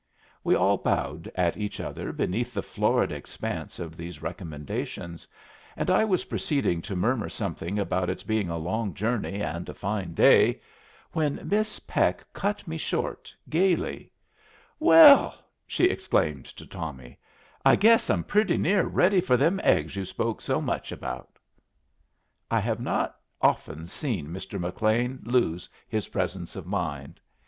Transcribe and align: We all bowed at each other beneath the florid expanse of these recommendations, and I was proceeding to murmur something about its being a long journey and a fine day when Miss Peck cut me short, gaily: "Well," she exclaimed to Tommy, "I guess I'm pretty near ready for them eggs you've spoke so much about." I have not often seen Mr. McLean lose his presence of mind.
We 0.43 0.55
all 0.55 0.77
bowed 0.79 1.31
at 1.35 1.57
each 1.57 1.79
other 1.79 2.11
beneath 2.11 2.55
the 2.55 2.63
florid 2.63 3.11
expanse 3.11 3.77
of 3.77 3.95
these 3.95 4.19
recommendations, 4.19 5.27
and 5.77 5.91
I 5.91 6.03
was 6.05 6.25
proceeding 6.25 6.81
to 6.81 6.95
murmur 6.95 7.29
something 7.29 7.77
about 7.77 8.09
its 8.09 8.23
being 8.23 8.49
a 8.49 8.57
long 8.57 8.95
journey 8.95 9.43
and 9.43 9.69
a 9.69 9.75
fine 9.75 10.15
day 10.15 10.59
when 11.11 11.47
Miss 11.47 11.79
Peck 11.81 12.25
cut 12.33 12.67
me 12.67 12.79
short, 12.79 13.31
gaily: 13.47 14.11
"Well," 14.79 15.35
she 15.67 15.83
exclaimed 15.85 16.45
to 16.45 16.65
Tommy, 16.65 17.19
"I 17.63 17.75
guess 17.75 18.09
I'm 18.09 18.23
pretty 18.23 18.57
near 18.57 18.85
ready 18.87 19.21
for 19.21 19.37
them 19.37 19.59
eggs 19.63 19.95
you've 19.95 20.07
spoke 20.07 20.41
so 20.41 20.59
much 20.59 20.91
about." 20.91 21.37
I 22.49 22.59
have 22.59 22.79
not 22.79 23.19
often 23.39 23.85
seen 23.85 24.29
Mr. 24.29 24.59
McLean 24.59 25.19
lose 25.25 25.69
his 25.87 26.07
presence 26.07 26.55
of 26.55 26.65
mind. 26.65 27.19